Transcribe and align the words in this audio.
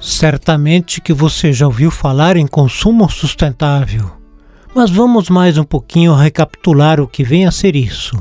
Certamente 0.00 0.98
que 1.00 1.12
você 1.12 1.52
já 1.52 1.66
ouviu 1.66 1.90
falar 1.90 2.34
em 2.36 2.46
consumo 2.46 3.08
sustentável, 3.10 4.10
mas 4.74 4.90
vamos 4.90 5.28
mais 5.28 5.58
um 5.58 5.64
pouquinho 5.64 6.14
recapitular 6.14 7.00
o 7.00 7.06
que 7.06 7.22
vem 7.22 7.46
a 7.46 7.50
ser 7.50 7.76
isso. 7.76 8.16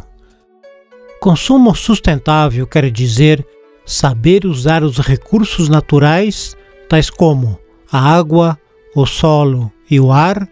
Consumo 1.21 1.73
sustentável 1.73 2.67
quer 2.67 2.91
dizer 2.91 3.45
saber 3.85 4.45
usar 4.45 4.83
os 4.83 4.97
recursos 4.97 5.69
naturais, 5.69 6.55
tais 6.89 7.09
como 7.09 7.57
a 7.89 7.97
água, 7.97 8.59
o 8.93 9.05
solo 9.05 9.71
e 9.89 9.99
o 10.01 10.11
ar, 10.11 10.47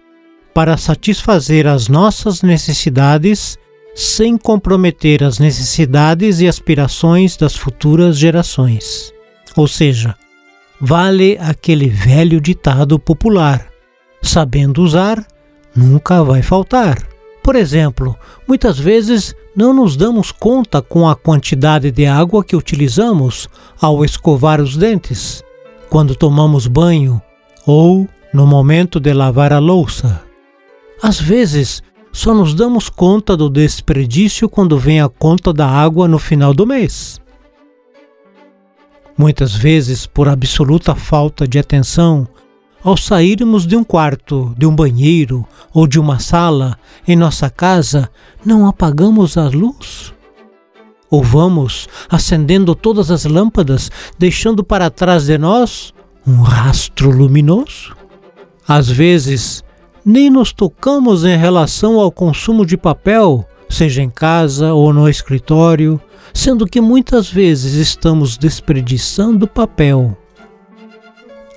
para 0.53 0.77
satisfazer 0.77 1.67
as 1.67 1.89
nossas 1.89 2.41
necessidades 2.41 3.57
sem 3.93 4.37
comprometer 4.37 5.23
as 5.23 5.39
necessidades 5.39 6.39
e 6.39 6.47
aspirações 6.47 7.35
das 7.35 7.55
futuras 7.55 8.17
gerações. 8.17 9.13
Ou 9.55 9.67
seja, 9.67 10.15
vale 10.79 11.37
aquele 11.39 11.89
velho 11.89 12.39
ditado 12.39 12.97
popular: 12.99 13.67
sabendo 14.21 14.81
usar, 14.81 15.25
nunca 15.75 16.23
vai 16.23 16.41
faltar. 16.41 16.97
Por 17.43 17.55
exemplo, 17.55 18.15
muitas 18.47 18.77
vezes 18.77 19.33
não 19.55 19.73
nos 19.73 19.95
damos 19.95 20.31
conta 20.31 20.81
com 20.81 21.07
a 21.07 21.15
quantidade 21.15 21.91
de 21.91 22.05
água 22.05 22.43
que 22.43 22.55
utilizamos 22.55 23.47
ao 23.81 24.03
escovar 24.03 24.59
os 24.59 24.75
dentes, 24.75 25.43
quando 25.89 26.15
tomamos 26.15 26.67
banho 26.67 27.21
ou 27.65 28.07
no 28.33 28.45
momento 28.45 28.99
de 28.99 29.13
lavar 29.13 29.53
a 29.53 29.59
louça. 29.59 30.21
Às 31.01 31.19
vezes, 31.19 31.81
só 32.11 32.33
nos 32.33 32.53
damos 32.53 32.89
conta 32.89 33.37
do 33.37 33.49
desperdício 33.49 34.49
quando 34.49 34.77
vem 34.77 34.99
a 34.99 35.07
conta 35.07 35.53
da 35.53 35.67
água 35.67 36.07
no 36.07 36.19
final 36.19 36.53
do 36.53 36.65
mês. 36.65 37.21
Muitas 39.17 39.55
vezes, 39.55 40.05
por 40.05 40.29
absoluta 40.29 40.93
falta 40.93 41.47
de 41.47 41.57
atenção, 41.57 42.27
ao 42.83 42.95
sairmos 42.95 43.65
de 43.65 43.75
um 43.75 43.83
quarto, 43.83 44.53
de 44.55 44.65
um 44.65 44.75
banheiro 44.75 45.43
ou 45.73 45.87
de 45.87 45.99
uma 45.99 46.19
sala 46.19 46.77
em 47.07 47.15
nossa 47.15 47.49
casa, 47.49 48.09
não 48.45 48.67
apagamos 48.67 49.35
a 49.35 49.49
luz? 49.49 50.13
Ou 51.09 51.23
vamos 51.23 51.87
acendendo 52.09 52.75
todas 52.75 53.09
as 53.09 53.25
lâmpadas, 53.25 53.89
deixando 54.19 54.63
para 54.63 54.89
trás 54.91 55.25
de 55.25 55.37
nós 55.37 55.93
um 56.25 56.41
rastro 56.41 57.09
luminoso? 57.09 57.95
Às 58.67 58.87
vezes, 58.87 59.63
nem 60.05 60.29
nos 60.29 60.53
tocamos 60.53 61.25
em 61.25 61.37
relação 61.37 61.99
ao 61.99 62.11
consumo 62.11 62.65
de 62.65 62.77
papel, 62.77 63.47
seja 63.69 64.01
em 64.01 64.09
casa 64.09 64.73
ou 64.73 64.93
no 64.93 65.09
escritório, 65.09 65.99
sendo 66.33 66.65
que 66.65 66.81
muitas 66.81 67.29
vezes 67.29 67.73
estamos 67.73 68.37
desperdiçando 68.37 69.47
papel. 69.47 70.17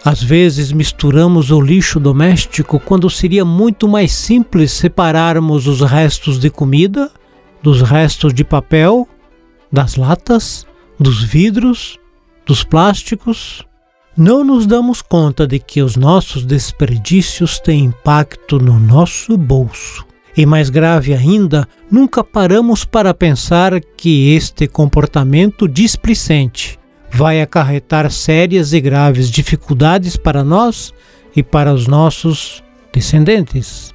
Às 0.04 0.22
vezes 0.22 0.72
misturamos 0.72 1.50
o 1.50 1.60
lixo 1.60 2.00
doméstico 2.00 2.80
quando 2.80 3.10
seria 3.10 3.44
muito 3.44 3.86
mais 3.86 4.12
simples 4.12 4.72
separarmos 4.72 5.66
os 5.66 5.80
restos 5.82 6.38
de 6.38 6.48
comida 6.48 7.10
dos 7.62 7.82
restos 7.82 8.32
de 8.32 8.44
papel, 8.44 9.08
das 9.70 9.96
latas, 9.96 10.66
dos 10.98 11.22
vidros, 11.22 11.98
dos 12.46 12.64
plásticos. 12.64 13.64
Não 14.16 14.44
nos 14.44 14.66
damos 14.66 15.02
conta 15.02 15.46
de 15.46 15.58
que 15.58 15.82
os 15.82 15.96
nossos 15.96 16.44
desperdícios 16.44 17.58
têm 17.58 17.84
impacto 17.84 18.58
no 18.58 18.78
nosso 18.78 19.36
bolso. 19.36 20.04
E 20.36 20.46
mais 20.46 20.70
grave 20.70 21.12
ainda, 21.12 21.66
nunca 21.90 22.22
paramos 22.22 22.84
para 22.84 23.12
pensar 23.12 23.80
que 23.80 24.34
este 24.34 24.66
comportamento 24.66 25.68
displicente 25.68 26.78
vai 27.10 27.42
acarretar 27.42 28.10
sérias 28.10 28.72
e 28.72 28.80
graves 28.80 29.28
dificuldades 29.28 30.16
para 30.16 30.44
nós 30.44 30.94
e 31.34 31.42
para 31.42 31.74
os 31.74 31.86
nossos 31.86 32.62
descendentes. 32.92 33.92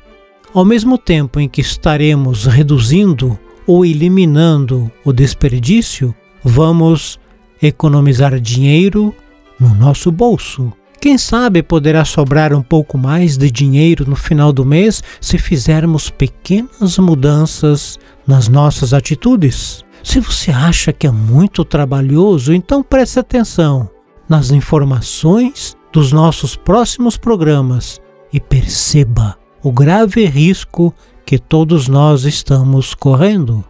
Ao 0.53 0.66
mesmo 0.66 0.97
tempo 0.97 1.40
em 1.40 1.47
que 1.47 1.62
estaremos 1.62 2.45
reduzindo 2.45 3.40
ou 3.66 3.85
eliminando 3.85 4.91
o 5.03 5.12
desperdício, 5.12 6.13
vamos 6.44 7.19
economizar 7.62 8.40
dinheiro 8.40 9.13
no 9.59 9.74
nosso 9.74 10.12
bolso 10.12 10.72
quem 11.05 11.19
sabe 11.19 11.61
poderá 11.61 12.03
sobrar 12.03 12.51
um 12.51 12.63
pouco 12.63 12.97
mais 12.97 13.38
de 13.38 13.51
dinheiro 13.51 14.09
no 14.09 14.16
final 14.16 14.51
do 14.51 14.66
mês 14.66 15.03
se 15.21 15.38
fizermos 15.38 16.09
pequenas 16.09 16.97
mudanças 16.97 17.99
nas 18.25 18.47
nossas 18.47 18.91
atitudes. 18.91 19.85
Se 20.03 20.19
você 20.19 20.49
acha 20.49 20.91
que 20.91 21.05
é 21.05 21.11
muito 21.11 21.63
trabalhoso, 21.63 22.55
então 22.55 22.81
preste 22.81 23.19
atenção 23.19 23.88
nas 24.27 24.49
informações 24.49 25.77
dos 25.94 26.11
nossos 26.11 26.55
próximos 26.55 27.17
programas 27.17 28.01
e 28.33 28.39
perceba 28.39 29.38
o 29.61 29.71
grave 29.71 30.25
risco 30.25 30.91
que 31.23 31.38
todos 31.38 31.88
nós 31.88 32.23
estamos 32.23 32.95
correndo. 32.95 33.63